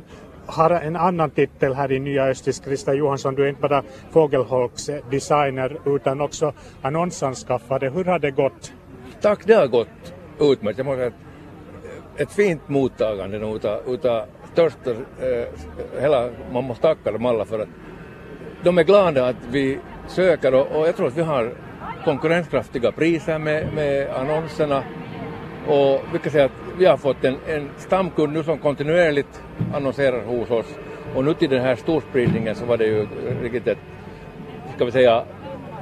har 0.45 0.69
en 0.69 0.95
annan 0.95 1.29
titel 1.29 1.73
här 1.73 1.91
i 1.91 1.99
Nya 1.99 2.25
Östis, 2.25 2.59
Krista 2.59 2.93
Johansson. 2.93 3.35
Du 3.35 3.43
är 3.45 3.49
inte 3.49 3.61
bara 3.61 3.83
fågelholksdesigner 4.11 5.77
utan 5.85 6.21
också 6.21 6.53
annonsanskaffare. 6.81 7.89
Hur 7.89 8.03
har 8.05 8.19
det 8.19 8.31
gått? 8.31 8.73
Tack, 9.21 9.39
det 9.45 9.53
har 9.53 9.67
gått 9.67 9.87
utmärkt. 10.39 10.77
Jag 10.77 10.85
måste 10.85 10.97
säga 10.97 11.07
att 11.07 11.13
ett 12.17 12.31
fint 12.31 12.69
mottagande 12.69 13.37
utav, 13.37 13.81
utav 13.87 14.25
största, 14.51 14.91
eh, 14.91 16.01
hela, 16.01 16.29
man 16.53 16.63
måste 16.63 16.81
tacka 16.81 17.11
dem 17.11 17.25
alla 17.25 17.45
för 17.45 17.59
att 17.59 17.69
de 18.63 18.77
är 18.77 18.83
glada 18.83 19.27
att 19.27 19.35
vi 19.51 19.79
söker 20.07 20.53
och, 20.53 20.67
och 20.79 20.87
jag 20.87 20.95
tror 20.95 21.07
att 21.07 21.17
vi 21.17 21.21
har 21.21 21.53
konkurrenskraftiga 22.05 22.91
priser 22.91 23.39
med, 23.39 23.73
med 23.73 24.09
annonserna 24.09 24.83
och 25.67 26.01
vi 26.13 26.19
kan 26.19 26.31
säga 26.31 26.45
att 26.45 26.51
vi 26.77 26.85
har 26.85 26.97
fått 26.97 27.23
en, 27.23 27.37
en 27.47 27.69
stamkund 27.77 28.33
nu 28.33 28.43
som 28.43 28.57
kontinuerligt 28.57 29.41
annonserar 29.73 30.23
hos 30.25 30.51
oss 30.51 30.77
och 31.15 31.25
nu 31.25 31.33
till 31.33 31.49
den 31.49 31.61
här 31.61 31.75
storspridningen 31.75 32.55
så 32.55 32.65
var 32.65 32.77
det 32.77 32.85
ju 32.85 33.07
riktigt 33.41 33.67
ett, 33.67 33.77
ska 34.75 34.85
vi 34.85 34.91
säga, 34.91 35.23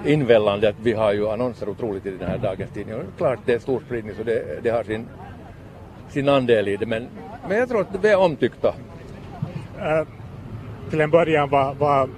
invällande 0.05 0.69
att 0.69 0.79
vi 0.83 0.93
har 0.93 1.13
ju 1.13 1.29
annonser 1.29 1.69
otroligt 1.69 2.05
i 2.05 2.09
den 2.09 2.29
här 2.29 2.37
dagens 2.37 2.71
tidning. 2.71 2.95
Och 2.95 3.01
klart 3.17 3.39
det 3.45 3.53
är 3.53 3.59
storspridning 3.59 4.15
så 4.15 4.23
det, 4.23 4.63
det 4.63 4.69
har 4.69 4.83
sin, 4.83 5.07
sin 6.11 6.29
andel 6.29 6.67
i 6.67 6.77
det 6.77 6.85
men, 6.85 7.07
men 7.47 7.57
jag 7.57 7.69
tror 7.69 7.81
att 7.81 8.03
vi 8.03 8.09
är 8.09 8.17
omtyckta. 8.17 8.73
Äh, 9.79 10.07
till 10.89 11.01
en 11.01 11.11
början 11.11 11.49
var, 11.49 11.73
var 11.73 12.09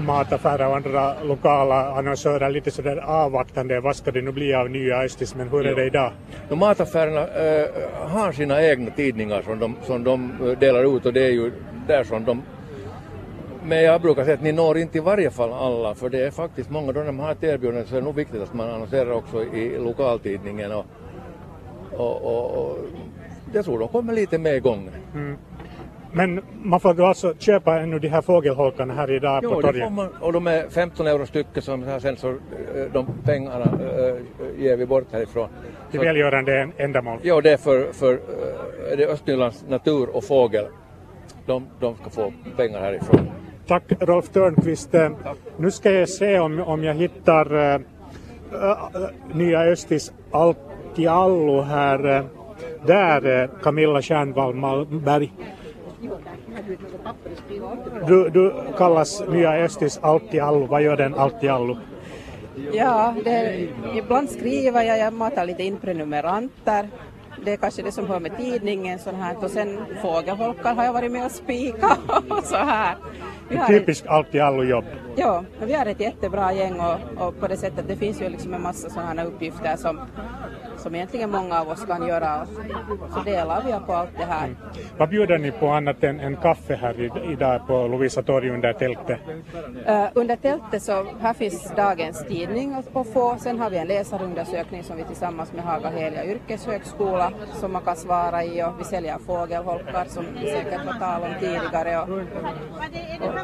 mataffärer 0.00 0.68
och 0.68 0.76
andra 0.76 1.22
lokala 1.22 1.92
annonsörer 1.92 2.50
lite 2.50 2.70
sådär 2.70 2.96
avvaktande. 2.96 3.80
Vad 3.80 3.96
ska 3.96 4.10
det 4.10 4.22
nu 4.22 4.32
bli 4.32 4.54
av 4.54 4.70
nya 4.70 5.02
Östis? 5.02 5.34
Men 5.34 5.48
hur 5.48 5.66
är 5.66 5.74
det 5.74 5.86
idag? 5.86 6.12
No, 6.48 6.54
mataffärerna 6.54 7.20
äh, 7.20 7.66
har 8.08 8.32
sina 8.32 8.62
egna 8.62 8.90
tidningar 8.90 9.42
som 9.42 9.58
de, 9.58 9.76
som 9.82 10.04
de 10.04 10.32
delar 10.60 10.96
ut 10.96 11.06
och 11.06 11.12
det 11.12 11.26
är 11.26 11.32
ju 11.32 11.52
där 11.86 12.04
som 12.04 12.24
de 12.24 12.42
men 13.64 13.82
jag 13.82 14.00
brukar 14.00 14.24
säga 14.24 14.34
att 14.34 14.42
ni 14.42 14.52
når 14.52 14.78
inte 14.78 14.98
i 14.98 15.00
varje 15.00 15.30
fall 15.30 15.52
alla 15.52 15.94
för 15.94 16.08
det 16.08 16.26
är 16.26 16.30
faktiskt 16.30 16.70
många 16.70 16.92
då 16.92 17.02
de 17.02 17.18
har 17.18 17.32
ett 17.32 17.44
erbjudande 17.44 17.86
så 17.86 17.96
är 17.96 18.00
det 18.00 18.04
nog 18.04 18.14
viktigt 18.14 18.42
att 18.42 18.54
man 18.54 18.70
annonserar 18.70 19.10
också 19.10 19.44
i 19.44 19.78
lokaltidningen 19.78 20.72
och, 20.72 20.84
och, 21.98 22.22
och, 22.22 22.70
och 22.70 22.78
jag 23.52 23.64
tror 23.64 23.78
de 23.78 23.88
kommer 23.88 24.12
lite 24.12 24.38
med 24.38 24.56
igång. 24.56 24.90
Mm. 25.14 25.36
Men 26.12 26.40
man 26.62 26.80
får 26.80 26.94
då 26.94 27.06
alltså 27.06 27.34
köpa 27.38 27.80
ännu 27.80 27.98
de 27.98 28.08
här 28.08 28.22
fågelholkarna 28.22 28.94
här 28.94 29.10
idag 29.10 29.40
jo, 29.42 29.50
på 29.50 29.62
torget? 29.62 29.92
Jo, 29.96 30.06
och 30.20 30.32
de 30.32 30.46
är 30.46 30.68
15 30.68 31.06
euro 31.06 31.26
stycket 31.26 31.64
som 31.64 32.00
sen 32.00 32.16
så 32.16 32.34
de 32.92 33.06
pengarna 33.24 33.64
äh, 33.64 34.62
ger 34.62 34.76
vi 34.76 34.86
bort 34.86 35.12
härifrån. 35.12 35.48
Till 35.90 36.00
välgörande 36.00 36.68
ändamål? 36.76 37.18
Jo, 37.22 37.40
det 37.40 37.52
är 37.52 37.56
för, 37.56 37.92
för 37.92 38.12
äh, 38.12 38.96
det 38.96 39.06
Östnylands 39.06 39.64
natur 39.68 40.08
och 40.08 40.24
fågel. 40.24 40.66
De, 41.46 41.66
de 41.80 41.94
ska 41.94 42.10
få 42.10 42.32
pengar 42.56 42.80
härifrån. 42.80 43.30
Tack 43.66 43.82
Rolf 44.00 44.28
Törnqvist. 44.28 44.92
Tack. 44.92 45.12
Nu 45.56 45.70
ska 45.70 45.90
jag 45.90 46.08
se 46.08 46.38
om, 46.38 46.60
om 46.60 46.84
jag 46.84 46.94
hittar 46.94 47.74
äh, 47.74 47.80
Nya 49.32 49.60
Östis 49.60 50.12
Allt 50.30 50.67
allo 50.96 51.60
här. 51.60 52.24
Där 52.86 53.42
äh, 53.42 53.48
Camilla 53.62 54.02
Stjernvall 54.02 54.54
Malmberg. 54.54 55.32
Du, 58.06 58.28
du 58.28 58.54
kallas 58.78 59.22
Nya 59.28 59.52
Östis 59.52 59.98
Allt 60.02 60.34
i 60.34 60.40
allo. 60.40 60.66
Vad 60.66 60.82
gör 60.82 60.96
den 60.96 61.14
Allt 61.14 61.44
i 61.44 61.48
allo? 61.48 61.76
Ja, 62.72 63.14
det, 63.24 63.68
ibland 63.94 64.30
skriver 64.30 64.82
jag, 64.82 64.98
jag 64.98 65.12
matar 65.12 65.46
lite 65.46 65.62
in 65.62 65.76
prenumeranter 65.76 66.88
det 67.44 67.52
är 67.52 67.56
kanske 67.56 67.82
det 67.82 67.92
som 67.92 68.06
hör 68.06 68.20
med 68.20 68.36
tidningen 68.36 68.98
sån 68.98 69.14
här 69.14 69.44
och 69.44 69.50
sen 69.50 69.78
fågelholkar 70.02 70.74
har 70.74 70.84
jag 70.84 70.92
varit 70.92 71.12
med 71.12 71.24
och 71.24 71.30
spika 71.30 71.96
och 72.28 72.44
så 72.44 72.56
här. 72.56 72.96
Typiskt 73.68 74.06
allt 74.06 74.34
i 74.34 74.40
allo 74.40 74.62
jobb. 74.62 74.84
Ja, 75.16 75.44
vi 75.66 75.74
har 75.74 75.86
ett 75.86 76.00
jättebra 76.00 76.52
gäng 76.52 76.80
och, 76.80 77.26
och, 77.26 77.40
på 77.40 77.48
det 77.48 77.56
sättet 77.56 77.88
det 77.88 77.96
finns 77.96 78.22
ju 78.22 78.28
liksom 78.28 78.54
en 78.54 78.62
massa 78.62 78.90
sådana 78.90 79.24
uppgifter 79.24 79.76
som 79.76 80.00
som 80.78 80.94
egentligen 80.94 81.30
många 81.30 81.60
av 81.60 81.68
oss 81.68 81.84
kan 81.84 82.08
göra. 82.08 82.46
Så 83.14 83.20
delar 83.20 83.62
vi 83.66 83.86
på 83.86 83.92
allt 83.92 84.16
det 84.16 84.24
här. 84.24 84.44
Mm. 84.44 84.56
Vad 84.98 85.08
bjuder 85.08 85.38
ni 85.38 85.50
på 85.50 85.68
annat 85.68 86.04
än, 86.04 86.20
än 86.20 86.36
kaffe 86.36 86.74
här 86.74 87.10
idag 87.32 87.66
på 87.66 87.86
Lovisa 87.86 88.22
torg 88.22 88.50
under 88.50 88.72
tältet? 88.72 89.20
Uh, 89.88 90.06
under 90.14 90.36
tältet 90.36 90.82
så 90.82 91.06
här 91.20 91.34
finns 91.34 91.72
dagens 91.76 92.24
tidning 92.24 92.74
att 92.74 93.08
få. 93.12 93.36
Sen 93.38 93.58
har 93.58 93.70
vi 93.70 93.78
en 93.78 93.86
läsarundersökning 93.88 94.84
som 94.84 94.96
vi 94.96 95.04
tillsammans 95.04 95.52
med 95.52 95.64
Haga 95.64 95.88
Helia 95.88 96.24
yrkeshögskola 96.24 97.32
som 97.52 97.72
man 97.72 97.82
kan 97.82 97.96
svara 97.96 98.44
i 98.44 98.62
och 98.62 98.72
vi 98.80 98.84
säljer 98.84 99.18
fågelholkar 99.18 100.04
som 100.08 100.24
vi 100.40 100.50
säkert 100.50 100.80
har 100.86 100.98
talat 100.98 101.22
om 101.22 101.34
tidigare 101.40 101.98
och, 101.98 102.08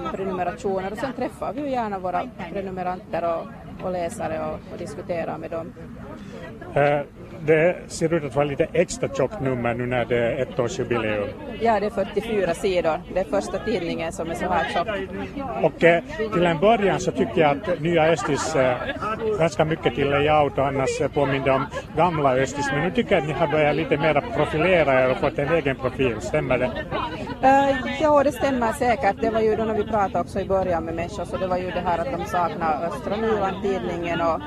och 0.04 0.12
prenumerationer 0.12 0.92
och 0.92 0.98
sen 0.98 1.12
träffar 1.12 1.52
vi 1.52 1.60
ju 1.60 1.70
gärna 1.70 1.98
våra 1.98 2.22
prenumeranter 2.52 3.24
och, 3.24 3.46
och 3.84 3.92
läsare 3.92 4.40
och, 4.40 4.72
och 4.72 4.78
diskuterar 4.78 5.38
med 5.38 5.50
dem. 5.50 5.72
Uh, 6.76 7.02
det 7.46 7.76
ser 7.86 8.14
ut 8.14 8.24
att 8.24 8.34
vara 8.34 8.44
lite 8.44 8.66
extra 8.72 9.08
tjockt 9.08 9.40
nummer 9.40 9.74
nu 9.74 9.86
när 9.86 10.04
det 10.04 10.16
är 10.16 10.42
ettårsjubileum. 10.42 11.28
Ja, 11.60 11.80
det 11.80 11.86
är 11.86 11.90
44 11.90 12.54
sidor. 12.54 13.00
Det 13.14 13.20
är 13.20 13.24
första 13.24 13.58
tidningen 13.58 14.12
som 14.12 14.30
är 14.30 14.34
så 14.34 14.44
här 14.44 14.72
tjock. 14.72 14.88
Och 15.62 15.84
eh, 15.84 16.04
till 16.32 16.46
en 16.46 16.58
början 16.58 17.00
så 17.00 17.10
tycker 17.10 17.40
jag 17.40 17.50
att 17.50 17.80
nya 17.80 18.04
Östis 18.04 18.56
eh, 18.56 18.76
ganska 19.38 19.64
mycket 19.64 19.94
till 19.94 20.10
layout 20.10 20.58
och 20.58 20.66
annars 20.66 21.00
eh, 21.00 21.08
påminner 21.08 21.50
om 21.50 21.66
gamla 21.96 22.36
Östis. 22.36 22.66
Men 22.72 22.84
nu 22.84 22.90
tycker 22.90 23.12
jag 23.14 23.22
att 23.22 23.28
ni 23.28 23.34
har 23.34 23.48
börjat 23.48 23.76
lite 23.76 23.96
mer 23.96 24.24
profilera 24.36 25.04
er 25.04 25.10
och 25.10 25.16
fått 25.16 25.38
en 25.38 25.54
egen 25.54 25.76
profil. 25.76 26.20
Stämmer 26.20 26.58
det? 26.58 26.70
Uh, 27.44 28.00
ja, 28.00 28.24
det 28.24 28.32
stämmer 28.32 28.72
säkert. 28.72 29.16
Det 29.20 29.30
var 29.30 29.40
ju 29.40 29.56
då 29.56 29.64
när 29.64 29.74
vi 29.74 29.84
pratade 29.84 30.20
också 30.20 30.40
i 30.40 30.44
början 30.44 30.84
med 30.84 30.94
människor 30.94 31.24
så 31.24 31.36
det 31.36 31.46
var 31.46 31.58
ju 31.58 31.70
det 31.70 31.80
här 31.80 31.98
att 31.98 32.18
de 32.18 32.24
saknar 32.24 32.84
Östra 32.86 33.16
Nyland-tidningen 33.16 34.20
och, 34.20 34.40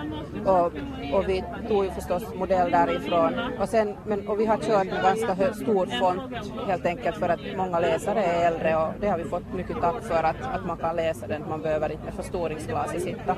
och, 0.46 0.72
och 1.14 1.30
vi 1.30 1.44
tog 1.68 1.86
ju 1.86 1.92
förstås 1.92 2.24
modell 2.36 2.72
därifrån. 2.72 3.34
Och, 3.60 3.70
sen, 3.70 3.96
men, 4.06 4.28
och 4.28 4.40
vi 4.40 4.46
har 4.46 4.58
kört 4.58 4.88
en 4.88 5.04
ganska 5.04 5.54
stor 5.54 6.00
font 6.00 6.48
helt 6.68 6.86
enkelt 6.86 7.18
för 7.18 7.30
att 7.30 7.40
många 7.58 7.80
läsare 7.80 8.24
är 8.24 8.48
äldre 8.48 8.76
och 8.76 8.94
det 9.02 9.08
har 9.08 9.18
vi 9.18 9.24
fått 9.24 9.54
mycket 9.54 9.82
tack 9.82 10.04
för 10.04 10.24
att, 10.24 10.42
att 10.54 10.66
man 10.66 10.78
kan 10.78 10.96
läsa 10.96 11.28
den. 11.28 11.44
Man 11.50 11.62
behöver 11.62 11.92
inte 11.92 12.12
förstoringsglas 12.12 12.96
i 12.96 13.00
sitta. 13.00 13.36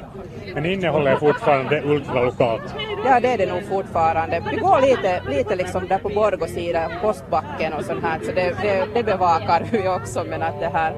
Men 0.53 0.65
innehåller 0.65 1.15
fortfarande 1.15 1.81
ultralokalt? 1.81 2.75
Ja, 3.05 3.19
det 3.19 3.33
är 3.33 3.37
det 3.37 3.53
nog 3.53 3.63
fortfarande. 3.63 4.43
Vi 4.51 4.57
går 4.57 4.81
lite, 4.81 5.21
lite 5.29 5.55
liksom 5.55 5.87
där 5.87 5.97
på 5.97 6.09
Borgåsida, 6.09 6.91
postbacken 7.01 7.73
och 7.73 7.85
sånt 7.85 8.03
här, 8.03 8.19
så 8.23 8.31
det, 8.31 8.55
det, 8.61 8.87
det 8.93 9.03
bevakar 9.03 9.48
vi 9.71 9.87
också, 9.87 10.23
men 10.29 10.41
att 10.41 10.59
det 10.59 10.69
här 10.73 10.93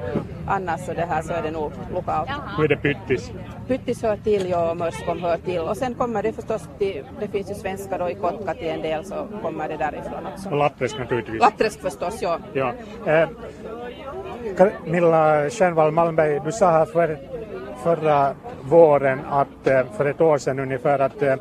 annars 0.46 0.80
så, 0.80 0.92
det 0.92 1.04
här, 1.04 1.22
så 1.22 1.32
är 1.32 1.42
det 1.42 1.50
nog 1.50 1.72
lokalt. 1.94 2.30
Hur 2.56 2.64
är 2.64 2.68
det 2.68 2.76
Pyttis? 2.76 3.32
Pyttis 3.68 4.02
hör 4.02 4.16
till, 4.16 4.48
ja, 4.50 4.70
och 4.70 4.76
Mörskom 4.76 5.22
hör 5.22 5.36
till. 5.36 5.60
Och 5.60 5.76
sen 5.76 5.94
kommer 5.94 6.22
det 6.22 6.32
förstås 6.32 6.62
till, 6.78 7.04
det 7.20 7.28
finns 7.28 7.50
ju 7.50 7.54
svenskar 7.54 7.98
då 7.98 8.10
i 8.10 8.14
Kotka 8.14 8.54
till 8.54 8.68
en 8.68 8.82
del, 8.82 9.04
så 9.04 9.26
kommer 9.42 9.68
det 9.68 9.76
därifrån 9.76 10.26
också. 10.34 10.48
Och 10.48 10.56
Latträsk 10.56 10.98
naturligtvis? 10.98 11.40
Latträsk 11.40 11.80
förstås, 11.80 12.18
ja. 12.22 12.38
ja. 12.52 12.72
Eh, 13.06 13.28
Milla 14.84 15.50
Stjernvall 15.50 15.92
Malmberg, 15.92 16.40
du 16.44 16.52
sa 16.52 16.70
här 16.70 16.84
för, 16.84 17.18
förra 17.82 18.34
våren 18.62 19.20
att, 19.30 19.66
eh, 19.66 19.82
för 19.96 20.04
ett 20.06 20.20
år 20.20 20.38
sedan 20.38 20.58
ungefär, 20.58 20.98
att 20.98 21.22
eh, 21.22 21.34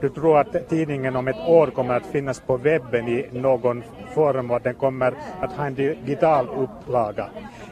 du 0.00 0.08
tror 0.08 0.38
att 0.38 0.68
tidningen 0.68 1.16
om 1.16 1.28
ett 1.28 1.48
år 1.48 1.66
kommer 1.66 1.96
att 1.96 2.06
finnas 2.06 2.40
på 2.40 2.56
webben 2.56 3.08
i 3.08 3.28
någon 3.32 3.82
form 4.14 4.50
och 4.50 4.56
att 4.56 4.64
den 4.64 4.74
kommer 4.74 5.14
att 5.40 5.52
ha 5.52 5.66
en 5.66 5.74
digital 5.74 6.48
upplaga. 6.48 7.28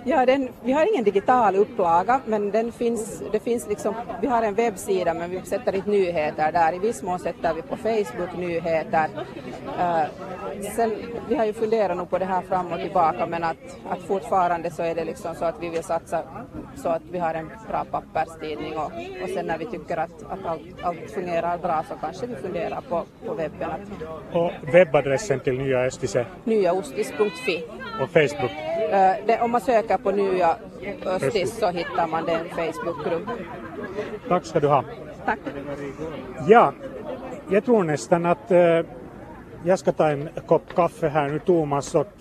Ja, 0.08 0.26
den, 0.26 0.48
vi 0.64 0.72
har 0.72 0.92
ingen 0.92 1.04
digital 1.04 1.56
upplaga, 1.56 2.20
men 2.26 2.50
den 2.50 2.72
finns, 2.72 3.22
det 3.32 3.40
finns 3.40 3.68
liksom, 3.68 3.94
vi 4.20 4.26
har 4.26 4.42
en 4.42 4.54
webbsida 4.54 5.14
men 5.14 5.30
vi 5.30 5.40
sätter 5.42 5.74
inte 5.74 5.90
nyheter 5.90 6.52
där. 6.52 6.74
I 6.74 6.78
viss 6.78 7.02
mån 7.02 7.18
sätter 7.18 7.54
vi 7.54 7.62
på 7.62 7.76
Facebook 7.76 8.36
nyheter. 8.38 9.08
Uh, 9.78 10.04
sen, 10.76 10.92
vi 11.28 11.34
har 11.34 11.44
ju 11.44 11.52
funderat 11.52 11.96
nog 11.96 12.10
på 12.10 12.18
det 12.18 12.24
här 12.24 12.42
fram 12.42 12.72
och 12.72 12.80
tillbaka 12.80 13.26
men 13.26 13.44
att, 13.44 13.78
att 13.88 14.02
fortfarande 14.02 14.70
så 14.70 14.82
är 14.82 14.94
det 14.94 15.04
liksom 15.04 15.34
så 15.34 15.44
att 15.44 15.54
vi 15.60 15.68
vill 15.68 15.84
satsa 15.84 16.22
så 16.76 16.88
att 16.88 17.02
vi 17.10 17.18
har 17.18 17.34
en 17.34 17.50
bra 17.68 17.84
papperstidning 17.90 18.76
och, 18.76 18.92
och 19.22 19.28
sen 19.34 19.46
när 19.46 19.58
vi 19.58 19.64
tycker 19.64 19.96
att, 19.96 20.22
att 20.30 20.46
allt, 20.46 20.62
allt 20.82 21.10
fungerar 21.10 21.58
bra 21.58 21.84
så 21.88 21.94
kanske 22.00 22.26
vi 22.26 22.36
funderar 22.36 22.80
på, 22.88 23.04
på 23.26 23.34
webben. 23.34 23.70
Och 24.32 24.50
webbadressen 24.72 25.40
till 25.40 25.58
Nya 25.58 25.78
Östis 25.78 26.16
är? 26.16 26.26
Nyaostis.fi. 26.44 27.64
Och 28.02 28.10
Facebook? 28.10 28.65
Uh, 28.76 29.26
det, 29.26 29.40
om 29.40 29.50
man 29.50 29.60
söker 29.60 29.96
på 29.96 30.10
Nya 30.10 30.56
Östis 31.06 31.58
så 31.58 31.68
hittar 31.68 32.06
man 32.06 32.24
den 32.24 32.48
Facebookgrupp. 32.48 33.28
Tack 34.28 34.44
ska 34.44 34.60
du 34.60 34.68
ha. 34.68 34.84
Tack. 35.24 35.38
Ja, 36.48 36.72
jag 37.50 37.64
tror 37.64 37.84
nästan 37.84 38.26
att 38.26 38.50
uh, 38.50 38.86
jag 39.64 39.78
ska 39.78 39.92
ta 39.92 40.08
en 40.08 40.28
kopp 40.46 40.74
kaffe 40.74 41.08
här 41.08 41.28
nu 41.28 41.38
Thomas 41.38 41.94
och 41.94 42.12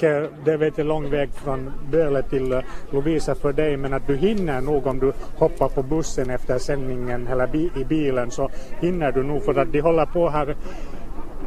det 0.46 0.58
vet 0.58 0.78
jag 0.78 0.88
lång 0.88 1.10
väg 1.10 1.30
från 1.34 1.72
Böle 1.92 2.24
till 2.24 2.62
Lovisa 2.92 3.36
för 3.36 3.54
dig 3.54 3.78
men 3.78 3.94
att 3.94 4.08
du 4.08 4.16
hinner 4.16 4.62
nog 4.62 4.88
om 4.88 5.00
du 5.00 5.14
hoppar 5.38 5.70
på 5.70 5.84
bussen 5.84 6.30
efter 6.30 6.58
sändningen 6.58 7.28
eller 7.28 7.56
i 7.56 7.86
bilen 7.90 8.32
så 8.32 8.50
hinner 8.82 9.12
du 9.12 9.24
nog 9.24 9.44
för 9.44 9.60
att 9.60 9.72
de 9.72 9.82
håller 9.82 10.06
på 10.06 10.30
här 10.30 10.56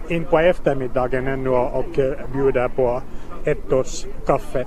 in 0.09 0.25
på 0.25 0.39
eftermiddagen 0.39 1.27
ännu 1.27 1.51
och, 1.51 1.79
och 1.79 1.99
bjuder 2.33 2.69
på 2.69 3.03
ettårs 3.51 4.07
kaffe. 4.27 4.67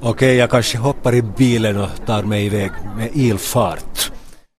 Okej, 0.00 0.36
jag 0.36 0.50
kanske 0.50 0.78
hoppar 0.78 1.14
i 1.14 1.22
bilen 1.22 1.76
och 1.76 1.88
tar 2.06 2.22
mig 2.22 2.46
iväg 2.46 2.70
med 2.96 3.08
ilfart. 3.12 4.12